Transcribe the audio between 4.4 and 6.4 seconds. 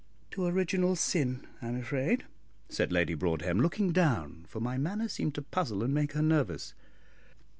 for my manner seemed to puzzle, and make her